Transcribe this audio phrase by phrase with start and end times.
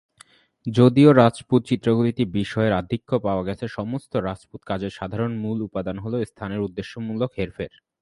[0.65, 6.65] যদিও রাজপুত চিত্রগুলিতে বিষয়ের আধিক্য পাওয়া গেছে, সমস্ত রাজপুত কাজের সাধারণ মূল উপাদান হল স্থানের
[6.67, 7.71] উদ্দেশ্যমূলক হেরফের।